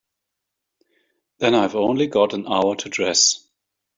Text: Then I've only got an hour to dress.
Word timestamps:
Then 1.37 1.53
I've 1.53 1.75
only 1.75 2.07
got 2.07 2.33
an 2.33 2.47
hour 2.47 2.75
to 2.75 2.89
dress. 2.89 3.47